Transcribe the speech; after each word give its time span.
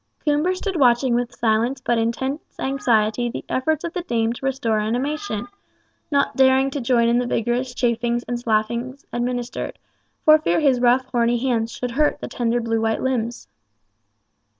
Coomber 0.25 0.55
stood 0.55 0.77
watching 0.79 1.13
with 1.13 1.35
silent 1.35 1.83
but 1.85 1.99
intense 1.99 2.41
anxiety 2.59 3.29
the 3.29 3.45
efforts 3.47 3.83
of 3.83 3.93
the 3.93 4.01
dame 4.01 4.33
to 4.33 4.45
restore 4.47 4.79
animation, 4.79 5.47
not 6.09 6.35
daring 6.35 6.71
to 6.71 6.81
join 6.81 7.07
in 7.07 7.19
the 7.19 7.27
vigorous 7.27 7.75
chafings 7.75 8.23
and 8.27 8.39
slappings 8.39 9.05
administered, 9.13 9.77
for 10.25 10.39
fear 10.39 10.59
his 10.59 10.81
rough 10.81 11.05
horny 11.11 11.37
hands 11.37 11.71
should 11.71 11.91
hurt 11.91 12.19
the 12.19 12.27
tender 12.27 12.59
blue 12.59 12.81
white 12.81 13.03
limbs. 13.03 13.47